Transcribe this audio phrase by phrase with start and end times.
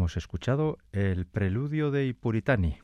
[0.00, 2.78] Hemos escuchado el Preludio de Puritani,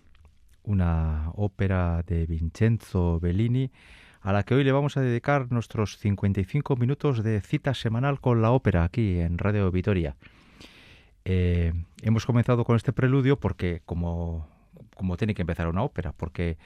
[0.65, 3.73] una ópera de Vincenzo Bellini,
[4.21, 8.43] a la que hoy le vamos a dedicar nuestros 55 minutos de cita semanal con
[8.43, 10.15] la ópera aquí en Radio Vitoria.
[11.25, 11.73] Eh,
[12.03, 14.47] hemos comenzado con este preludio porque, como,
[14.95, 16.59] como tiene que empezar una ópera, porque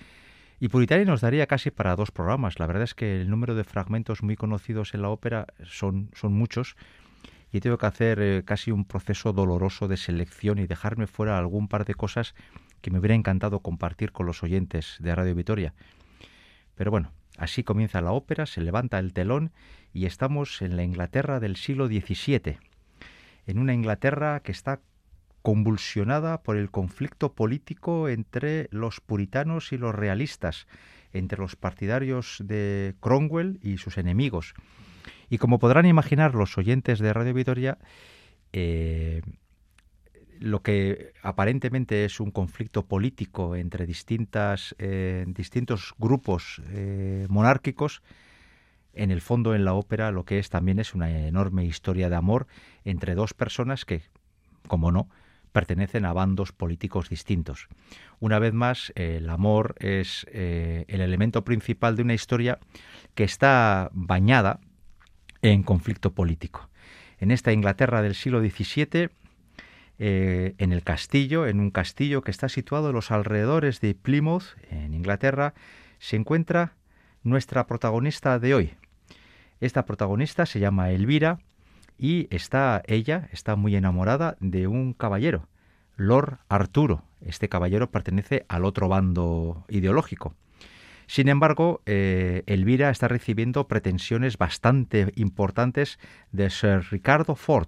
[0.59, 2.59] y Puritani nos daría casi para dos programas.
[2.59, 6.33] La verdad es que el número de fragmentos muy conocidos en la ópera son, son
[6.33, 6.75] muchos
[7.53, 11.69] y tengo que hacer eh, casi un proceso doloroso de selección y dejarme fuera algún
[11.69, 12.35] par de cosas
[12.81, 15.75] que me hubiera encantado compartir con los oyentes de Radio Vitoria.
[16.75, 19.53] Pero bueno, así comienza la ópera, se levanta el telón
[19.93, 22.59] y estamos en la Inglaterra del siglo XVII,
[23.47, 24.81] en una Inglaterra que está
[25.43, 30.67] convulsionada por el conflicto político entre los puritanos y los realistas,
[31.13, 34.55] entre los partidarios de Cromwell y sus enemigos.
[35.31, 37.79] Y como podrán imaginar los oyentes de Radio Vitoria,
[38.53, 39.23] eh,
[40.41, 48.03] lo que aparentemente es un conflicto político entre distintas, eh, distintos grupos eh, monárquicos,
[48.93, 52.17] en el fondo en la ópera lo que es también es una enorme historia de
[52.17, 52.49] amor
[52.85, 54.03] entre dos personas que,
[54.67, 55.09] como no,
[55.53, 57.69] pertenecen a bandos políticos distintos.
[58.19, 62.59] Una vez más, el amor es el elemento principal de una historia
[63.15, 64.59] que está bañada
[65.43, 66.69] en conflicto político.
[67.19, 69.11] En esta Inglaterra del siglo XVII,
[69.99, 74.57] eh, en el castillo, en un castillo que está situado en los alrededores de Plymouth,
[74.71, 75.55] en Inglaterra,
[75.99, 76.75] se encuentra
[77.23, 78.75] nuestra protagonista de hoy.
[79.61, 81.39] Esta protagonista se llama Elvira
[81.99, 85.49] y está ella está muy enamorada de un caballero,
[85.97, 87.05] Lord Arturo.
[87.21, 90.35] Este caballero pertenece al otro bando ideológico.
[91.11, 95.99] Sin embargo, eh, Elvira está recibiendo pretensiones bastante importantes
[96.31, 97.67] de Sir Ricardo Ford,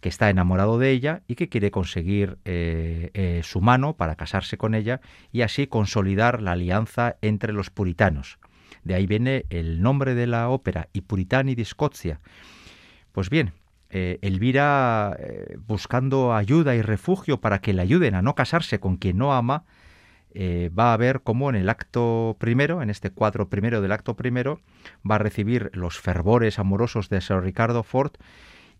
[0.00, 4.56] que está enamorado de ella y que quiere conseguir eh, eh, su mano para casarse
[4.56, 8.38] con ella y así consolidar la alianza entre los puritanos.
[8.82, 12.18] De ahí viene el nombre de la ópera, I Puritani di Scozia.
[13.12, 13.52] Pues bien,
[13.90, 15.18] Elvira,
[15.66, 19.66] buscando ayuda y refugio para que le ayuden a no casarse con quien no ama,
[20.40, 24.14] eh, va a ver cómo en el acto primero, en este cuadro primero del acto
[24.14, 24.60] primero,
[24.98, 28.12] va a recibir los fervores amorosos de Sir Ricardo Ford.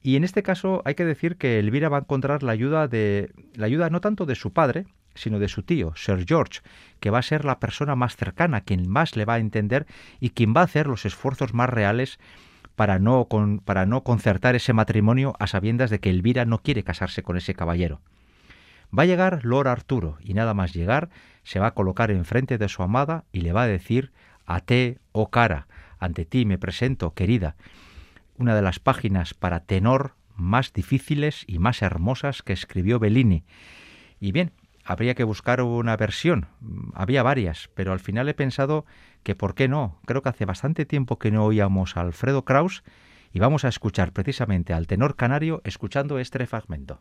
[0.00, 3.32] Y en este caso hay que decir que Elvira va a encontrar la ayuda de
[3.56, 6.60] la ayuda no tanto de su padre, sino de su tío, Sir George,
[7.00, 9.88] que va a ser la persona más cercana, quien más le va a entender
[10.20, 12.20] y quien va a hacer los esfuerzos más reales
[12.76, 13.26] para no,
[13.64, 17.54] para no concertar ese matrimonio a sabiendas de que Elvira no quiere casarse con ese
[17.54, 18.00] caballero.
[18.96, 21.10] Va a llegar Lord Arturo y nada más llegar
[21.48, 24.12] se va a colocar enfrente de su amada y le va a decir
[24.44, 25.66] a te, oh cara,
[25.98, 27.56] ante ti me presento, querida,
[28.36, 33.44] una de las páginas para tenor más difíciles y más hermosas que escribió Bellini.
[34.20, 34.52] Y bien,
[34.84, 36.48] habría que buscar una versión.
[36.92, 38.84] Había varias, pero al final he pensado
[39.22, 40.02] que por qué no.
[40.04, 42.84] Creo que hace bastante tiempo que no oíamos a Alfredo Kraus
[43.32, 47.00] y vamos a escuchar precisamente al tenor canario escuchando este fragmento.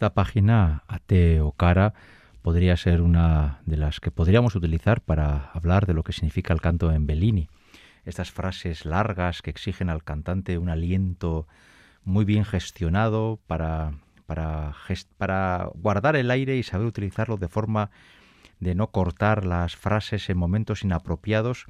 [0.00, 1.92] Esta página, Ate o Cara,
[2.40, 6.62] podría ser una de las que podríamos utilizar para hablar de lo que significa el
[6.62, 7.50] canto en Bellini.
[8.06, 11.46] Estas frases largas que exigen al cantante un aliento
[12.02, 13.92] muy bien gestionado para,
[14.24, 14.74] para,
[15.18, 17.90] para guardar el aire y saber utilizarlo de forma
[18.58, 21.66] de no cortar las frases en momentos inapropiados.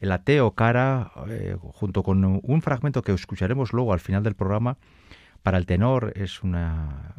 [0.00, 4.76] El ateo cara, eh, junto con un fragmento que escucharemos luego al final del programa,
[5.44, 7.12] para el tenor es una,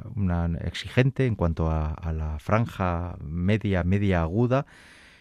[0.62, 4.66] exigente en cuanto a, la franja media, media aguda.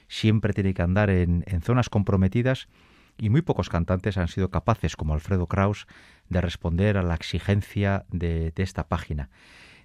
[0.09, 2.67] Siempre tiene que andar en, zonas comprometidas
[3.19, 5.87] y muy pocos cantantes han sido capaces, como Alfredo Kraus,
[6.31, 9.29] de responder a la exigencia de, de esta página.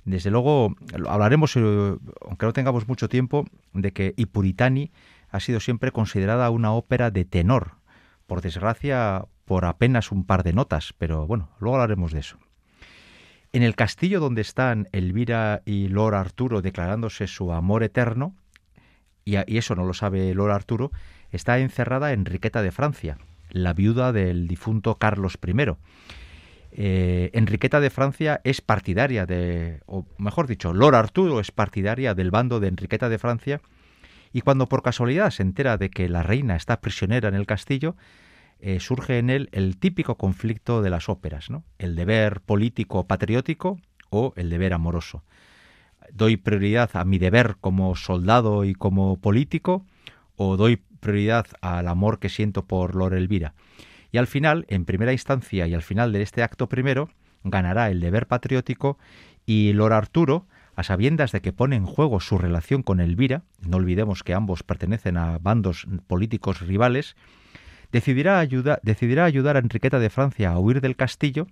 [0.06, 0.74] Desde luego,
[1.06, 4.94] hablaremos, eh, aunque no tengamos mucho tiempo, de que I Puritani
[5.30, 7.80] ha sido siempre considerada una ópera de tenor.
[8.28, 12.38] Por desgracia, por apenas un par de notas, pero bueno, luego hablaremos de eso.
[13.52, 18.36] En el castillo donde están Elvira y Lord Arturo declarándose su amor eterno,
[19.26, 20.92] y, eso no lo sabe Lord Arturo,
[21.32, 23.18] está encerrada Enriqueta de Francia,
[23.50, 25.76] la viuda del difunto Carlos I.
[26.72, 32.30] Eh, Enriqueta de Francia es partidaria de, o mejor dicho, Lord Arturo es partidaria del
[32.30, 33.62] bando de Enriqueta de Francia,
[34.32, 37.96] y cuando por casualidad se entera de que la reina está prisionera en el castillo,
[38.60, 41.64] eh, surge en él el típico conflicto de las óperas, ¿no?
[41.78, 45.24] el deber político patriótico o el deber amoroso.
[46.12, 49.86] ¿Doy prioridad a mi deber como soldado y como político
[50.36, 53.54] o doy prioridad al amor que siento por Lor Elvira?
[54.12, 57.10] Y al final, en primera instancia y al final de este acto primero,
[57.44, 58.98] ganará el deber patriótico
[59.46, 63.78] y Lor Arturo, a sabiendas de que pone en juego su relación con Elvira, no
[63.78, 67.16] olvidemos que ambos pertenecen a bandos políticos rivales,
[67.92, 68.46] decidirá,
[68.82, 71.48] decidirá ayudar a Enriqueta de Francia a huir del castillo,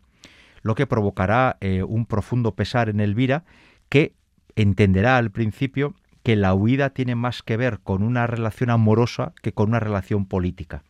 [0.62, 3.44] lo que provocará eh, un profundo pesar en Elvira,
[3.90, 4.14] que
[4.56, 9.54] entenderá al principio que la huida tiene más que ver con una relación amorosa que
[9.54, 10.84] con una relación política.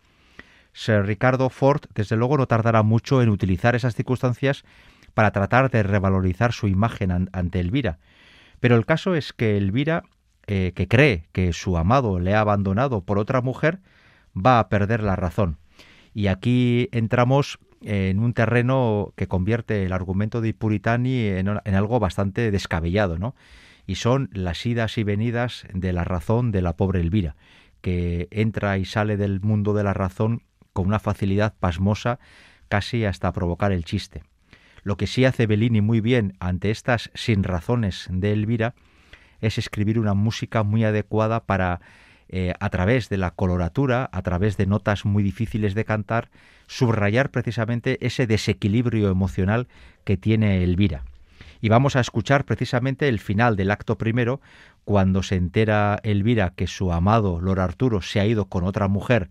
[0.74, 4.64] Sir Ricardo Ford, desde luego, no tardará mucho en utilizar esas circunstancias
[5.14, 7.98] para tratar de revalorizar su imagen ante Elvira.
[8.60, 10.04] Pero el caso es que Elvira,
[10.46, 13.80] eh, que cree que su amado le ha abandonado por otra mujer,
[14.46, 15.58] va a perder la razón.
[16.14, 22.52] Y aquí entramos en un terreno que convierte el argumento de Puritani en, algo bastante
[22.52, 23.36] descabellado, ¿no?
[23.86, 27.36] Y son las idas y venidas de la razón de la pobre Elvira,
[27.82, 32.20] que entra y sale del mundo de la razón con una facilidad pasmosa,
[32.68, 34.24] casi hasta provocar el chiste.
[34.84, 38.74] Lo que sí hace Bellini muy bien ante estas sin razones de Elvira
[39.40, 41.80] es escribir una música muy adecuada para
[42.30, 46.30] eh, a través de la coloratura, a través de notas muy difíciles de cantar,
[46.68, 49.68] subrayar precisamente ese desequilibrio emocional
[50.04, 51.04] que tiene Elvira.
[51.62, 54.42] Y vamos a escuchar precisamente el final del acto primero,
[54.84, 59.30] cuando se entera Elvira que su amado Lord Arturo se ha ido con otra mujer,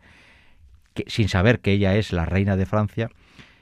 [1.07, 3.11] sin saber que ella es la reina de Francia,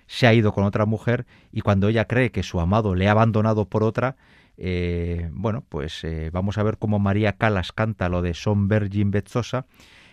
[0.07, 3.13] se ha ido con otra mujer y cuando ella cree que su amado le ha
[3.13, 4.17] abandonado por otra,
[4.57, 9.11] eh, bueno, pues eh, vamos a ver cómo María Calas canta lo de Son Virgin
[9.11, 9.67] Bezzosa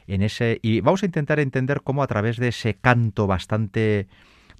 [0.07, 4.07] en ese y vamos a intentar entender cómo a través de ese canto bastante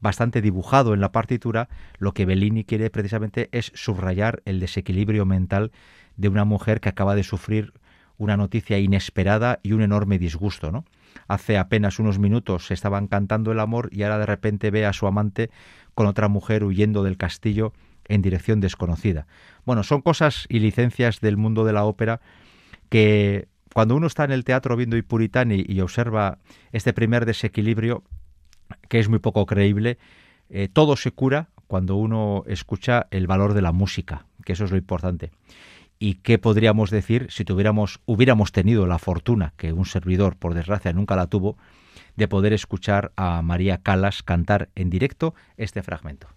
[0.02, 5.72] bastante dibujado en la partitura, lo que Bellini quiere precisamente es subrayar el desequilibrio mental
[6.18, 7.74] de una mujer que acaba de sufrir
[8.18, 10.86] una noticia inesperada y un enorme disgusto, ¿no?
[11.28, 14.94] Hace apenas unos minutos se estaban cantando el amor y ahora de repente ve a
[14.94, 15.50] su amante
[15.94, 17.74] con otra mujer huyendo del castillo
[18.08, 19.28] en dirección desconocida.
[19.66, 22.22] Bueno, son cosas y licencias del mundo de la ópera
[22.90, 26.40] que cuando uno está en el teatro viendo I Puritani y observa
[26.72, 28.04] este primer desequilibrio,
[28.90, 29.98] que es muy poco creíble,
[30.50, 34.72] eh, todo se cura cuando uno escucha el valor de la música, que eso es
[34.72, 35.32] lo importante.
[36.00, 40.92] ¿Y qué podríamos decir si tuviéramos, hubiéramos tenido la fortuna, que un servidor, por desgracia,
[40.92, 41.58] nunca la tuvo,
[42.18, 46.28] de poder escuchar a María Calas cantar en directo este fragmento?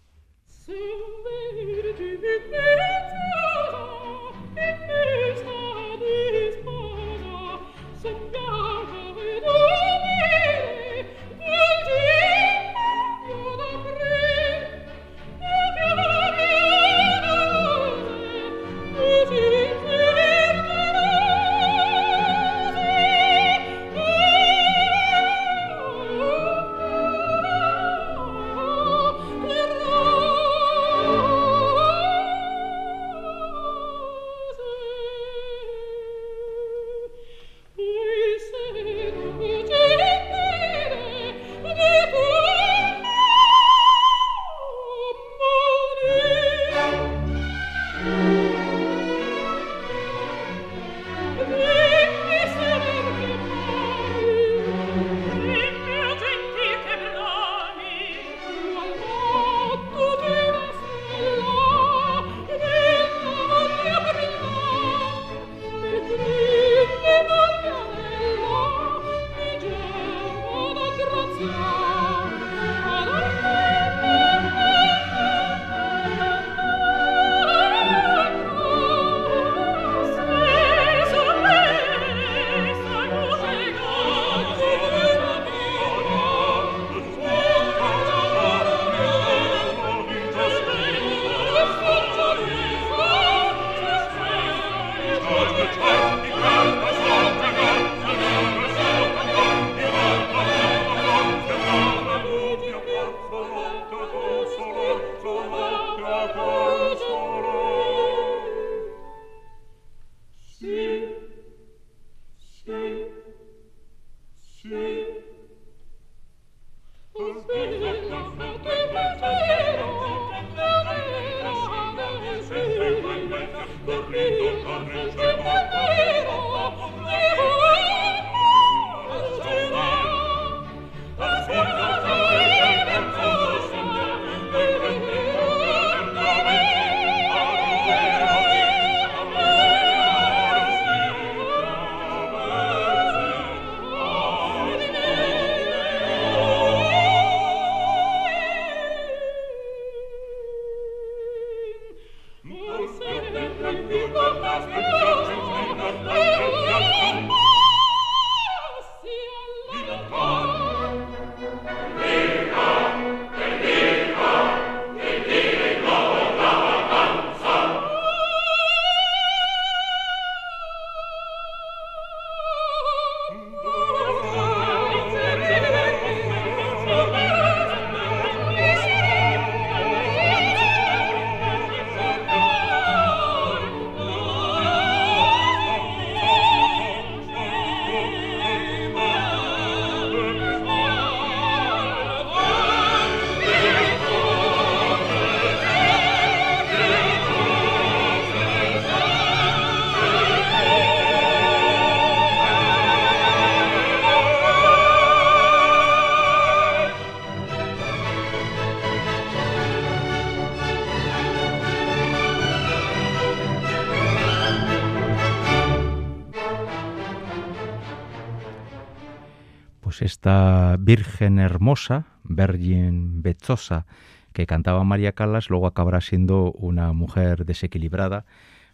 [220.25, 223.85] Esta Virgen hermosa, Virgin Bezosa,
[224.33, 228.25] que cantaba María Callas, luego acabará siendo una mujer desequilibrada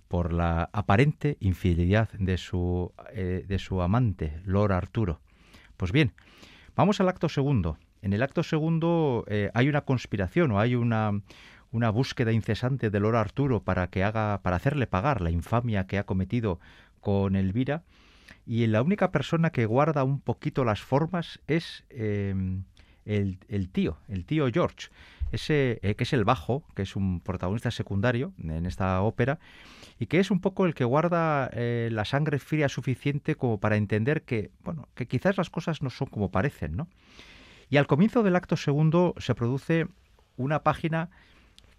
[0.06, 5.18] por la aparente infidelidad de su, eh, de su amante, Lord Arturo.
[5.76, 6.12] Pues bien,
[6.76, 7.78] vamos al acto segundo.
[8.00, 11.20] En el acto segundo eh, hay una conspiración o hay una,
[11.72, 15.98] una búsqueda incesante de Lord Arturo para que haga, para hacerle pagar la infamia que
[15.98, 16.60] ha cometido
[17.00, 17.82] con Elvira.
[18.50, 22.64] Y la única persona que guarda un poquito las formas es em,
[23.04, 23.38] el,
[23.70, 24.88] tío, el tío George,
[25.30, 29.38] ese eh, que es el bajo, que es un protagonista secundario en esta ópera,
[30.00, 33.76] y que es un poco el que guarda eh, la sangre fría suficiente como para
[33.76, 36.88] entender que, bueno, que quizás las cosas no son como parecen, ¿no?
[37.68, 39.86] Y al comienzo del acto segundo se produce
[40.36, 41.10] una página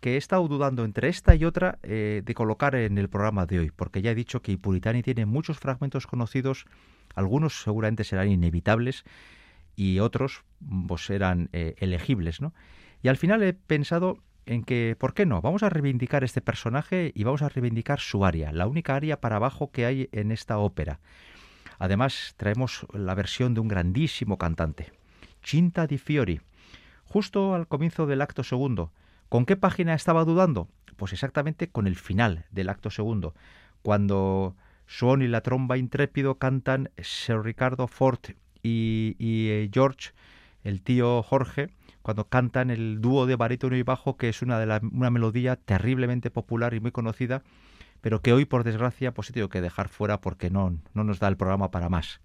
[0.01, 3.59] que he estado dudando entre esta y otra eh, de colocar en el programa de
[3.59, 6.65] hoy, porque ya he dicho que Puritani tiene muchos fragmentos conocidos,
[7.15, 9.05] algunos seguramente serán inevitables
[9.75, 10.43] y otros
[10.87, 12.53] pues serán eh, elegibles, ¿no?
[13.03, 15.41] Y al final he pensado en que, ¿por qué no?
[15.41, 19.35] Vamos a reivindicar este personaje y vamos a reivindicar su aria, la única aria para
[19.35, 20.99] abajo que hay en esta ópera.
[21.77, 24.91] Además, traemos la versión de un grandísimo cantante,
[25.43, 26.41] Cinta di Fiori,
[27.05, 28.91] justo al comienzo del acto segundo,
[29.31, 30.67] ¿Con qué página estaba dudando?
[30.97, 33.33] Pues exactamente con el final del acto segundo,
[33.81, 38.19] cuando Swan y la tromba intrépido cantan Sir Ricardo Ford
[38.61, 40.09] y, eh, George,
[40.65, 41.69] el tío Jorge,
[42.01, 46.29] cuando cantan el dúo de barítono y bajo, que es una, de una melodía terriblemente
[46.29, 47.41] popular y muy conocida,
[48.01, 51.29] pero que hoy, por desgracia, pues he tenido que dejar fuera porque no nos da
[51.29, 52.19] el programa para más.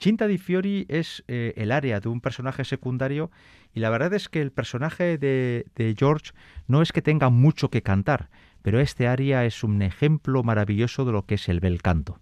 [0.00, 3.32] Cinta di Fiori es eh, el área de un personaje secundario
[3.74, 6.30] y la verdad es que el personaje de, George
[6.68, 8.28] no es que tenga mucho que cantar,
[8.62, 12.20] pero este área es un ejemplo maravilloso de lo que es el bel canto.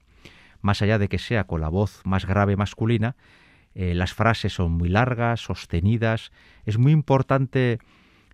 [0.63, 3.15] Más allá de que sea con la voz más grave masculina,
[3.75, 6.33] eh, las frases son muy largas, sostenidas,
[6.65, 7.79] es muy importante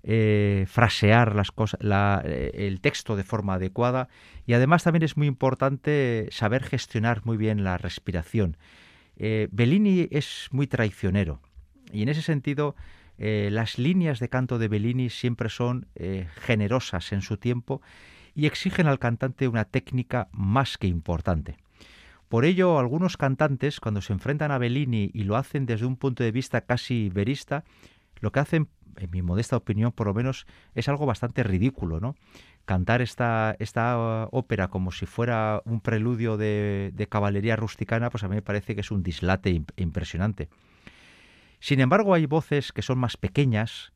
[0.05, 4.09] eh, frasear las cosas, el texto de forma adecuada
[4.47, 8.57] y además también es muy importante saber gestionar muy bien la respiración
[9.17, 11.41] eh, Bellini es muy traicionero
[11.93, 12.75] y en ese sentido
[13.19, 17.83] eh, las líneas de canto de Bellini siempre son eh, generosas en su tiempo
[18.35, 21.57] y exigen al cantante una técnica más que importante.
[22.29, 26.25] Por ello, algunos cantantes, cuando se enfrentan a Bellini y lo hacen desde un punto
[26.25, 27.63] de vista casi verista,
[28.21, 32.17] lo que hacen, en mi modesta opinión por lo menos, es algo bastante ridículo, ¿no?
[32.65, 38.37] Cantar esta, esta ópera como si fuera un preludio de, caballería rusticana, pues a mí
[38.37, 40.49] me parece que es un dislate impresionante.
[41.61, 43.93] Sin embargo, hay voces que son más pequeñas,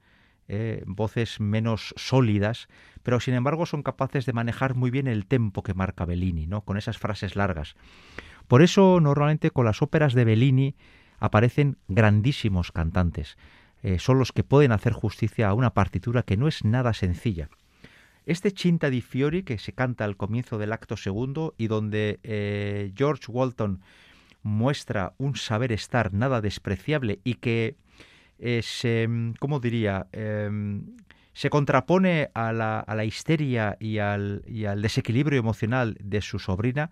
[0.49, 2.69] eh, voces menos sólidas,
[3.03, 6.63] pero sin embargo son capaces de manejar muy bien el tempo que marca Bellini, ¿no?
[6.63, 7.75] con esas frases largas.
[8.47, 10.77] Por eso, normalmente con las óperas de Bellini
[11.19, 13.37] aparecen grandísimos cantantes.
[13.83, 17.49] Eh, son los que pueden hacer justicia a una partitura que no es nada sencilla.
[18.27, 22.93] Este Cinta di Fiori que se canta al comienzo del acto segundo y donde eh,
[22.97, 23.83] George Walton
[24.43, 27.77] muestra un saber estar nada despreciable y que
[28.41, 29.09] eh, se,
[29.39, 30.09] ¿cómo diría?
[30.11, 30.97] Em,
[31.35, 36.91] se contrapone a la, histeria y al, y al desequilibrio emocional de su sobrina,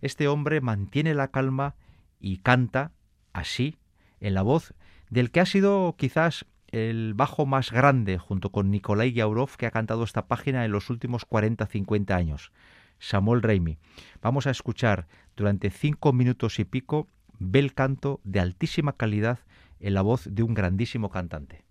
[0.00, 1.76] este hombre mantiene la calma
[2.18, 2.90] y canta
[3.32, 3.76] así,
[4.18, 4.74] en la voz
[5.08, 9.70] del que ha sido quizás el bajo más grande junto con Nikolai Yaurov que ha
[9.70, 12.52] cantado esta página en los últimos 40-50 años,
[12.98, 13.78] Samuel Raimi.
[14.20, 15.06] Vamos a escuchar
[15.36, 17.08] durante cinco minutos y pico
[17.38, 19.38] bel canto de altísima calidad
[19.80, 21.63] en la voz de un grandísimo cantante.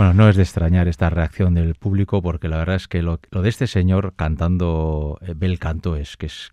[0.00, 3.18] Bueno, no es de extrañar esta reacción del público porque la verdad es que lo,
[3.18, 6.52] de este señor cantando eh, bel canto es que es,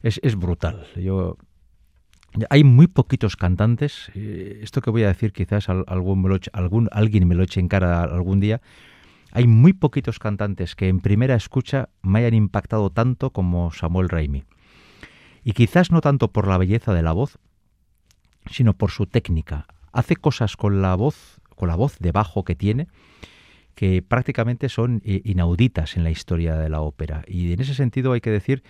[0.00, 0.86] es, brutal.
[0.96, 1.36] Yo,
[2.48, 7.34] hay muy poquitos cantantes, eh, esto que voy a decir quizás algún, algún, alguien me
[7.34, 8.62] lo eche en cara algún día,
[9.30, 14.44] hay muy poquitos cantantes que en primera escucha me hayan impactado tanto como Samuel Raimi.
[15.44, 17.38] Y quizás no tanto por la belleza de la voz,
[18.50, 19.66] sino por su técnica.
[19.92, 22.88] Hace cosas con la voz con la voz de bajo que tiene,
[23.74, 27.24] que prácticamente son eh, inauditas en la historia de la ópera.
[27.26, 28.62] Y en ese sentido hay que decir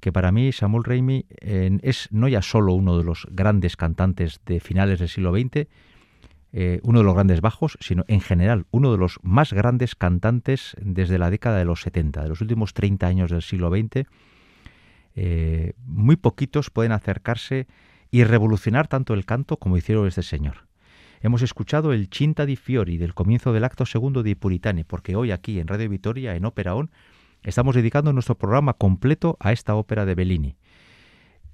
[0.00, 4.60] que para mí Samuel Raimi es no ya solo uno de los grandes cantantes de
[4.60, 5.66] finales del siglo XX,
[6.58, 10.74] eh, uno de los grandes bajos, sino en general uno de los más grandes cantantes
[10.80, 14.06] desde la década de los 70, de los últimos 30 años del siglo XX.
[15.16, 17.66] Eh, muy poquitos pueden acercarse
[18.10, 20.65] y revolucionar tanto el canto como hicieron este señor.
[21.22, 25.30] Hemos escuchado el Cinta di Fiori del comienzo del acto segundo de Puritani, porque hoy
[25.30, 26.90] aquí en Radio Vitoria, en Ópera On,
[27.42, 30.56] estamos dedicando nuestro programa completo a esta ópera de Bellini.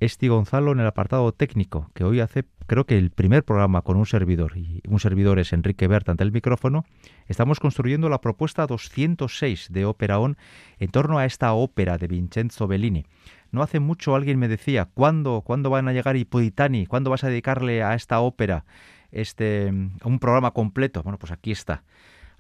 [0.01, 3.97] Esti Gonzalo en el apartado técnico, que hoy hace creo que el primer programa con
[3.97, 6.85] un servidor, y un servidor es Enrique Berta ante el micrófono,
[7.29, 10.37] estamos construyendo la propuesta 206 de Ópera On
[10.81, 13.05] en torno a esta ópera de Vincenzo Bellini.
[13.53, 16.87] No hace mucho alguien me decía, ¿cuándo, ¿cuándo van a llegar Puritani?
[16.87, 18.65] ¿Cuándo vas a dedicarle a esta ópera?
[19.13, 21.03] Este, un programa completo.
[21.03, 21.85] Bueno, pues aquí está.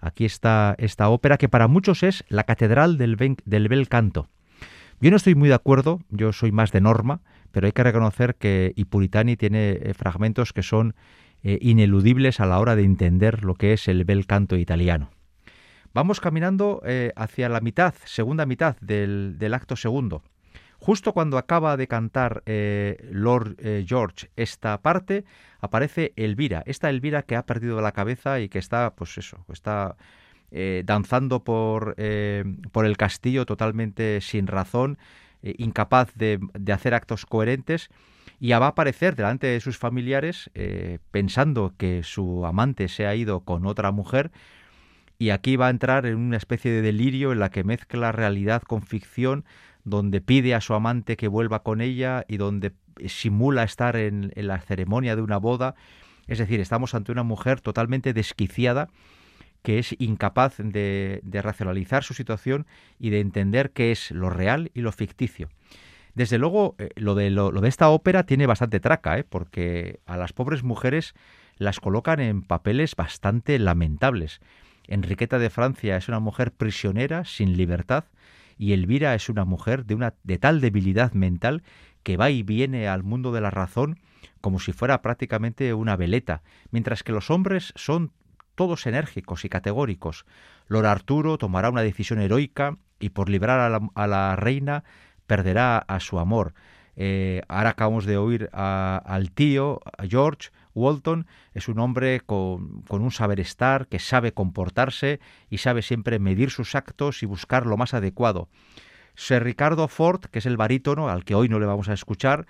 [0.01, 4.29] Aquí está esta ópera que para muchos es la catedral del, bel canto.
[5.01, 7.21] Yo no estoy muy de acuerdo, yo soy más de norma,
[7.53, 10.95] pero hay que reconocer que Ipuritani tiene eh, fragmentos que son
[11.43, 15.11] eh, ineludibles a la hora de entender lo que es el bel canto italiano.
[15.95, 20.23] Vamos caminando eh, hacia la mitad, segunda mitad del, acto segundo.
[20.85, 25.25] Justo cuando acaba de cantar eh, Lord George esta parte,
[25.61, 29.97] aparece Elvira, esta Elvira que ha perdido la cabeza y que está, pues eso, está
[30.85, 31.97] danzando por,
[32.73, 34.99] por, el castillo totalmente sin razón,
[35.43, 37.89] incapaz de, de hacer actos coherentes.
[38.43, 43.15] Y va a aparecer delante de sus familiares eh, pensando que su amante se ha
[43.15, 44.33] ido con otra mujer.
[45.17, 48.63] Y aquí va a entrar en una especie de delirio en la que mezcla realidad
[48.63, 49.45] con ficción,
[49.85, 52.73] donde pide a su amante que vuelva con ella y donde
[53.07, 55.75] simula estar en, la ceremonia de una boda.
[56.27, 58.89] Es decir, estamos ante una mujer totalmente desquiciada
[59.63, 62.67] que es incapaz de, de racionalizar su situación
[62.99, 65.49] y de entender qué es lo real y lo ficticio.
[66.15, 69.25] Desde luego, eh, lo, de, esta ópera tiene bastante traca, ¿eh?
[69.25, 71.15] porque a las pobres mujeres
[71.57, 74.41] las colocan en papeles bastante lamentables.
[74.87, 78.05] Enriqueta de Francia es una mujer prisionera, sin libertad,
[78.63, 81.65] y Elvira es una mujer de, una, de tal debilidad mental
[82.05, 83.99] que va y viene al mundo de la razón
[84.41, 88.13] como si fuera prácticamente una veleta, mientras que los hombres son
[88.55, 90.27] todos enérgicos y categóricos.
[90.69, 94.85] Lord Arturo tomará una decisión heroica y por librar a la reina
[95.27, 96.55] perderá a su amor.
[96.95, 103.11] Eh, ahora acabamos de oír al tío, a George Walton, es un hombre con, un
[103.11, 107.95] saber estar, que sabe comportarse y sabe siempre medir sus actos y buscar lo más
[107.95, 108.49] adecuado.
[109.15, 112.47] Sir Ricardo Ford, que es el barítono, al que hoy no le vamos a escuchar,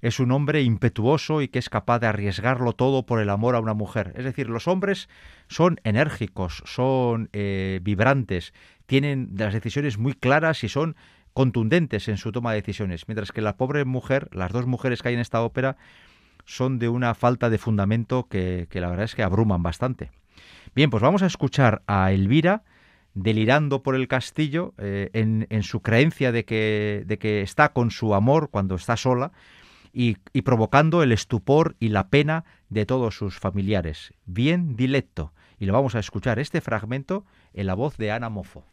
[0.00, 3.60] es un hombre impetuoso y que es capaz de arriesgarlo todo por el amor a
[3.60, 4.12] una mujer.
[4.16, 5.08] Es decir, los hombres
[5.46, 8.52] son enérgicos, son eh, vibrantes,
[8.86, 10.96] tienen las decisiones muy claras y son
[11.34, 15.08] contundentes en su toma de decisiones, mientras que la pobre mujer, las dos mujeres que
[15.08, 15.76] hay en esta ópera,
[16.44, 20.10] son de una falta de fundamento que, la verdad es que abruman bastante.
[20.74, 22.64] Bien, pues vamos a escuchar a Elvira
[23.14, 28.14] delirando por el castillo eh, en, su creencia de que, de que está con su
[28.14, 29.32] amor cuando está sola
[29.92, 34.14] y, y, provocando el estupor y la pena de todos sus familiares.
[34.24, 35.32] Bien dilecto.
[35.58, 38.64] Y lo vamos a escuchar este fragmento en la voz de Ana Mofo.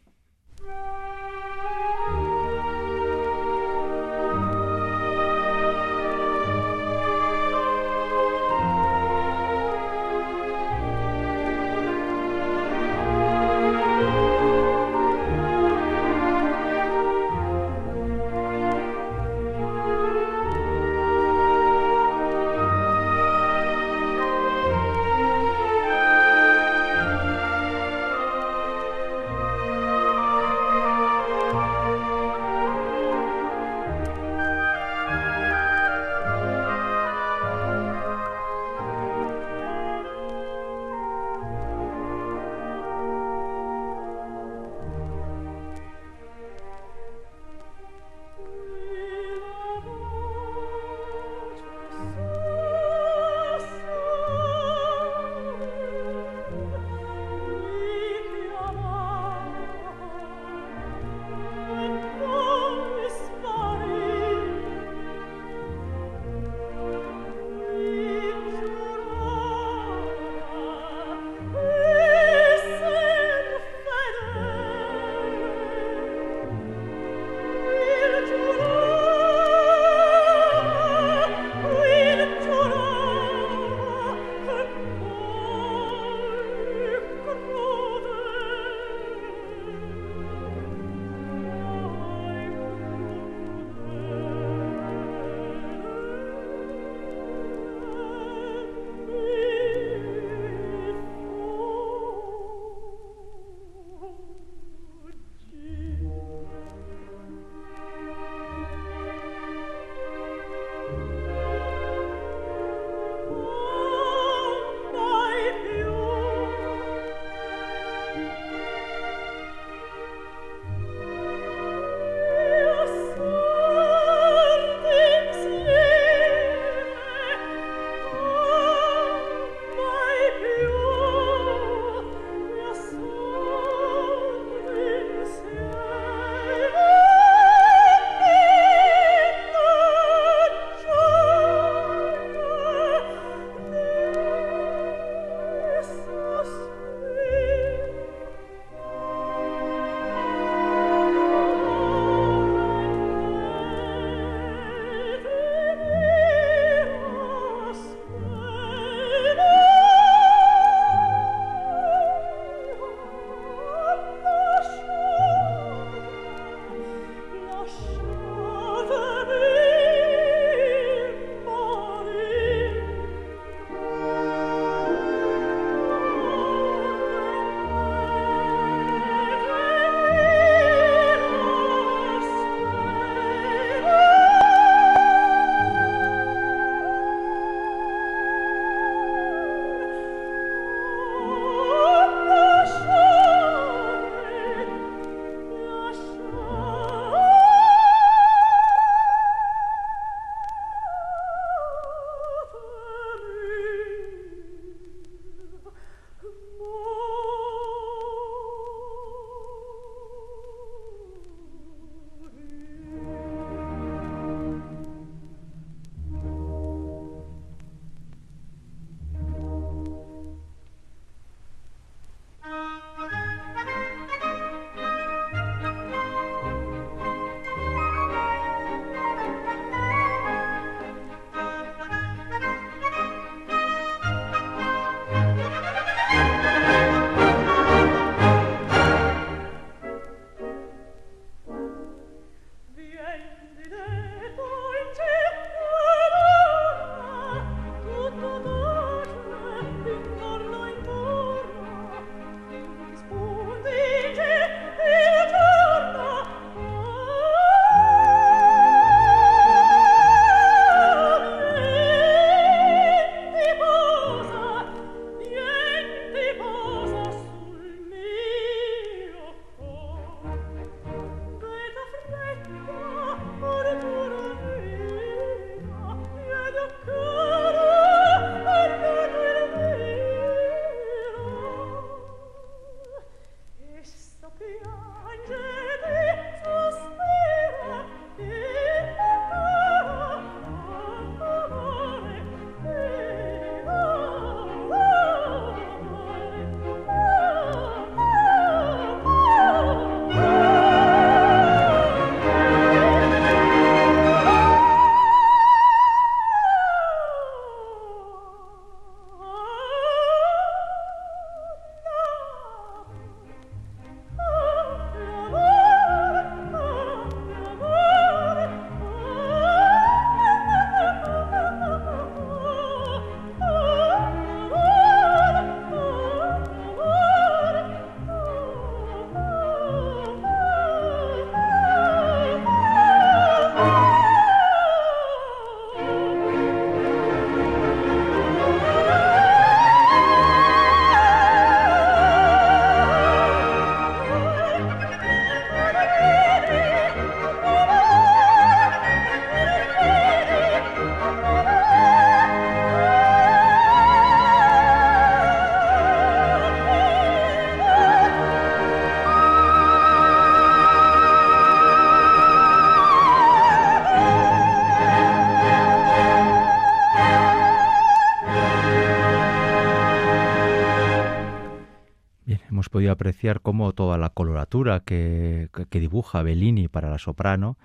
[373.20, 377.58] Apreciar cómo toda la coloratura que, dibuja Bellini para la soprano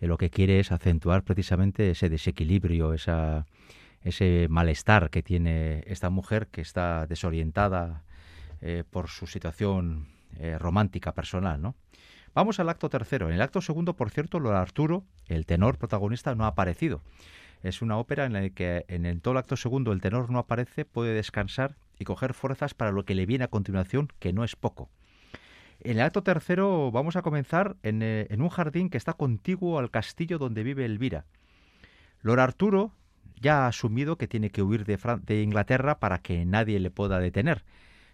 [0.00, 3.44] eh, lo que quiere es acentuar precisamente ese desequilibrio, esa,
[4.04, 8.04] ese malestar que tiene esta mujer que está desorientada
[8.62, 10.06] eh, por su situación
[10.38, 11.74] eh, romántica personal, ¿no?
[12.34, 13.28] Vamos al acto tercero.
[13.28, 17.02] En el acto segundo, por cierto, lo de Arturo, el tenor protagonista, no ha aparecido.
[17.62, 20.38] Es una ópera en la que en el, todo el acto segundo el tenor no
[20.38, 24.42] aparece, puede descansar y coger fuerzas para lo que le viene a continuación, que no
[24.42, 24.88] es poco.
[25.84, 29.78] En el acto tercero vamos a comenzar en, eh, en un jardín que está contiguo
[29.78, 31.24] al castillo donde vive Elvira.
[32.20, 32.92] Lord Arturo
[33.40, 37.18] ya ha asumido que tiene que huir de, de Inglaterra para que nadie le pueda
[37.18, 37.64] detener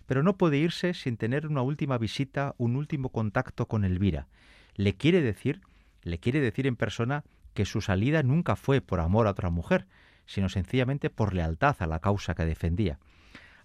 [0.09, 4.27] pero no puede irse sin tener una última visita, un último contacto con Elvira.
[4.75, 5.61] Le quiere decir,
[6.03, 9.87] le quiere decir en persona que su salida nunca fue por amor a otra mujer,
[10.25, 12.99] sino sencillamente por lealtad a la causa que defendía.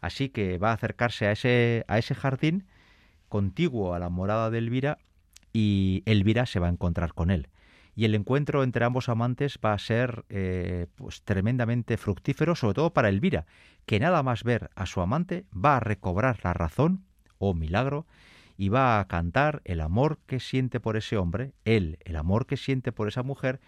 [0.02, 2.66] Así que va a acercarse a ese, a ese jardín
[3.34, 5.00] contiguo a la morada de Elvira
[5.54, 7.50] y Elvira se va a encontrar con él.
[7.96, 12.94] Y el encuentro entre ambos amantes va a ser eh, pues tremendamente fructífero, sobre todo
[12.94, 13.48] para Elvira,
[13.88, 17.06] que nada más ver a su amante va a recobrar la razón,
[17.40, 18.06] oh milagro,
[18.56, 22.56] y va a cantar el amor que siente por ese hombre, él, el amor que
[22.56, 23.62] siente por esa mujer,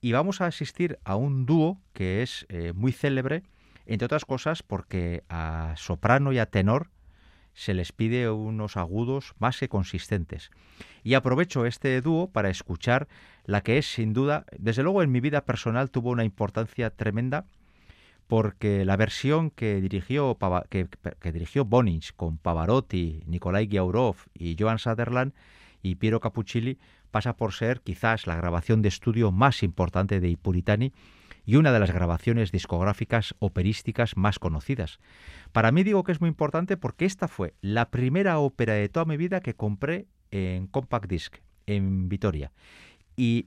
[0.00, 3.44] y vamos a asistir a un dúo que es eh, muy célebre,
[3.86, 6.90] entre otras cosas porque a soprano y a tenor
[7.58, 10.52] se les pide unos agudos más que consistentes.
[11.02, 13.08] Y aprovecho este dúo para escuchar
[13.46, 17.46] la que es sin duda, desde luego en mi vida personal tuvo una importancia tremenda
[18.28, 20.38] porque la versión que dirigió,
[20.70, 20.86] que,
[21.32, 25.32] dirigió Bonich con Pavarotti, Nikolai Giaurov y Joan Sutherland
[25.82, 26.78] y Piero Capuccilli
[27.10, 30.92] pasa por ser quizás la grabación de estudio más importante de Ipuritani
[31.48, 34.98] y una de las grabaciones discográficas operísticas más conocidas.
[35.50, 39.06] Para mí digo que es muy importante porque esta fue la primera ópera de toda
[39.06, 42.52] mi vida que compré en Compact Disc, en Vitoria.
[43.16, 43.46] Y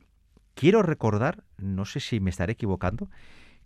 [0.56, 3.08] quiero recordar, no sé si me estaré equivocando,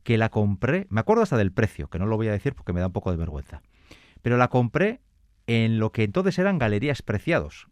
[0.04, 2.74] que la compré, me acuerdo hasta del precio, que no lo voy a decir porque
[2.74, 3.62] me da un poco de vergüenza,
[4.22, 5.00] pero la compré
[5.48, 7.70] en lo que entonces eran galerías preciados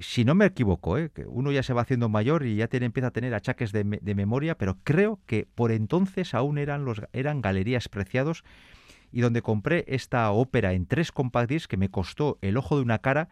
[0.00, 1.10] si no me equivoco, ¿eh?
[1.14, 3.84] que uno ya se va haciendo mayor y ya tiene, empieza a tener achaques de,
[3.84, 8.44] memoria, pero creo que por entonces aún eran, los, eran galerías preciados
[9.12, 12.98] y donde compré esta ópera en tres compact que me costó el ojo de una
[12.98, 13.28] cara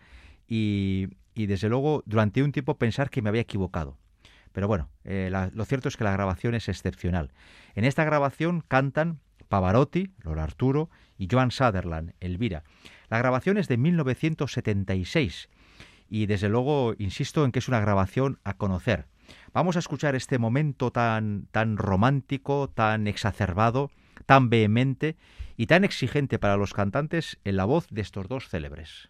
[0.46, 3.96] y, desde luego durante un tiempo pensar que me había equivocado.
[4.52, 7.32] Pero bueno, eh, lo cierto es que la grabación es excepcional.
[7.74, 12.64] En esta grabación cantan Pavarotti, Lola Arturo y Joan Sutherland, Elvira.
[13.08, 15.48] La grabación es de 1976
[16.12, 19.06] y desde luego insisto en que es una grabación a conocer.
[19.54, 23.90] Vamos a escuchar este momento tan, tan romántico, tan exacerbado,
[24.26, 25.16] tan vehemente
[25.56, 29.08] y tan exigente para los cantantes en la voz de estos dos célebres.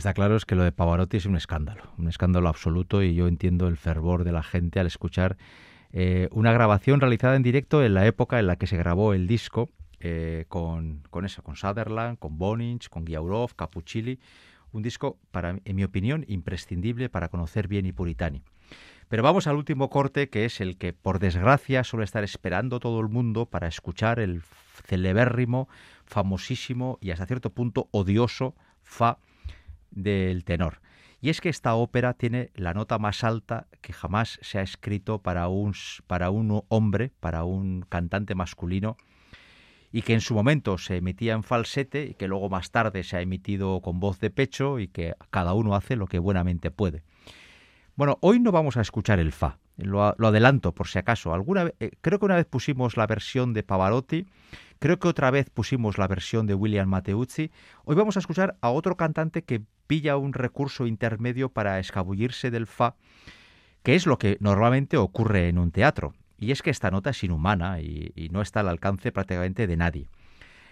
[0.00, 3.28] Está claro es que lo de Pavarotti es un escándalo, un escándalo absoluto y yo
[3.28, 5.36] entiendo el fervor de la gente al escuchar
[5.92, 9.26] eh, una grabación realizada en directo en la época en la que se grabó el
[9.26, 9.68] disco
[10.00, 14.18] eh, con, con, eso, con Sutherland, con Bonich, con Giaurov, Capuccilli,
[14.72, 18.42] un disco, para, en mi opinión, imprescindible para conocer bien y Puritani.
[19.08, 23.00] Pero vamos al último corte, que es el que, por desgracia, suele estar esperando todo
[23.00, 24.40] el mundo para escuchar el
[24.86, 25.68] celebérrimo,
[26.06, 29.18] famosísimo y hasta cierto punto odioso Fa
[29.90, 30.80] del tenor.
[31.20, 35.20] Y es que esta ópera tiene la nota más alta que jamás se ha escrito
[35.20, 35.74] para un,
[36.06, 38.96] para un hombre, para un cantante masculino,
[39.92, 43.16] y que en su momento se emitía en falsete y que luego más tarde se
[43.16, 47.02] ha emitido con voz de pecho y que cada uno hace lo que buenamente puede.
[47.96, 51.34] Bueno, hoy no vamos a escuchar el fa, lo, adelanto por si acaso.
[51.34, 54.26] Alguna, eh, creo que una vez pusimos la versión de Pavarotti
[54.80, 57.50] Creo que otra vez pusimos la versión de William Mateuzzi.
[57.84, 62.66] Hoy vamos a escuchar a otro cantante que pilla un recurso intermedio para escabullirse del
[62.66, 62.94] fa,
[63.82, 66.14] que es lo que normalmente ocurre en un teatro.
[66.38, 69.76] Y es que esta nota es inhumana y, y no está al alcance prácticamente de
[69.76, 70.08] nadie.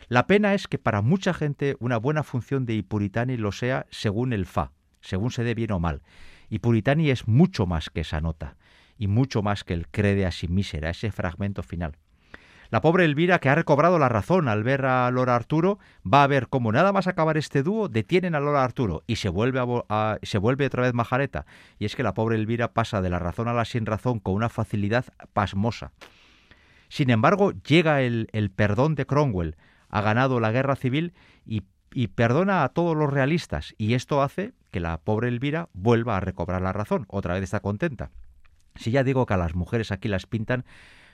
[0.08, 4.32] La pena es que para mucha gente una buena función de Ipuritani lo sea según
[4.32, 6.00] el fa, según se dé bien o mal.
[6.48, 8.56] Y Puritani es mucho más que esa nota,
[8.98, 11.96] y mucho más que el crede a sí mísera, ese fragmento final.
[12.70, 16.26] La pobre Elvira, que ha recobrado la razón al ver a Lora Arturo, va a
[16.26, 20.18] ver cómo nada más acabar este dúo, detienen a Lora Arturo y se vuelve, a,
[20.22, 21.46] se vuelve otra vez majareta.
[21.78, 24.34] Y es que la pobre Elvira pasa de la razón a la sin razón con
[24.34, 25.92] una facilidad pasmosa.
[26.90, 29.56] Sin embargo, llega el, perdón de Cromwell,
[29.88, 31.14] ha ganado la guerra civil
[31.46, 36.18] y, y perdona a todos los realistas, y esto hace que la pobre Elvira vuelva
[36.18, 38.10] a recobrar la razón, otra vez está contenta.
[38.78, 40.64] Si ya digo que a las mujeres aquí las pintan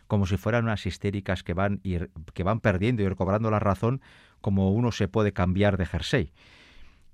[0.06, 4.00] como si fueran unas histéricas que van, ir, que van perdiendo y recobrando la razón
[4.40, 6.32] como uno se puede cambiar de jersey.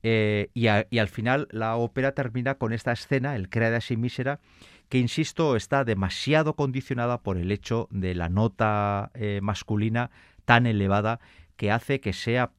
[0.02, 4.40] Eh, y, al final la ópera termina con esta escena, el Creada sin mísera,
[4.88, 10.10] que insisto está demasiado condicionada por el hecho de la nota eh, masculina
[10.46, 11.20] tan elevada
[11.56, 12.50] que hace que sea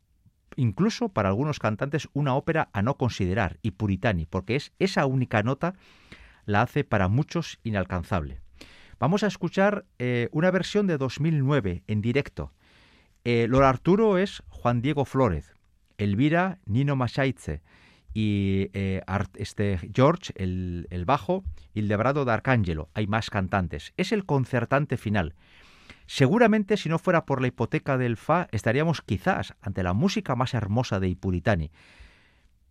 [0.56, 5.44] incluso para algunos cantantes una ópera a no considerar y puritani, porque es esa única
[5.44, 5.74] nota
[6.46, 8.42] la hace para muchos inalcanzable.
[9.00, 12.54] Vamos a escuchar eh, una versión de 2009 en directo.
[13.24, 15.54] Eh, Arturo es Juan Diego Flórez,
[15.98, 17.62] Elvira Nino Machaitze
[18.14, 19.02] y eh,
[19.36, 22.90] este George el, el bajo Hildebrado de Arcángelo.
[22.94, 23.94] Hay más cantantes.
[23.98, 25.36] Es el concertante final.
[26.06, 30.54] Seguramente si no fuera por la hipoteca del Fa estaríamos quizás ante la música más
[30.54, 31.72] hermosa de Ipuritani.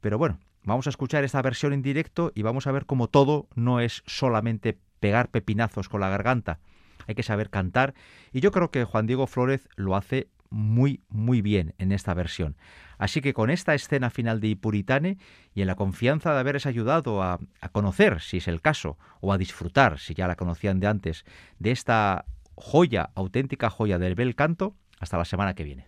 [0.00, 3.48] Pero bueno, vamos a escuchar esta versión en directo y vamos a ver cómo todo
[3.54, 6.58] no es solamente pegar pepinazos con la garganta,
[7.06, 7.94] hay que saber cantar
[8.32, 12.56] y yo creo que Juan Diego Flórez lo hace muy, muy bien en esta versión.
[12.98, 15.16] Así que con esta escena final de Ipuritane
[15.54, 19.32] y en la confianza de haberles ayudado a, a, conocer, si es el caso, o
[19.32, 21.24] a disfrutar, si ya la conocían de antes,
[21.58, 25.86] de esta joya, auténtica joya del bel canto, hasta la semana que viene.